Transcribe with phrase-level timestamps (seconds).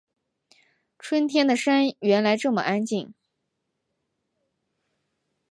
[0.97, 3.13] 春天的山原来这么安静